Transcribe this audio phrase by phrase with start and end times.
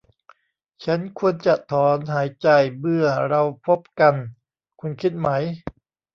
[0.85, 2.47] ฉันควรจะถอนหายใจ
[2.79, 4.15] เมื่อเราพบกัน
[4.79, 5.29] คุณคิดไหม?